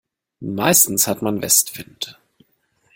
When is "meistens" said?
0.39-1.05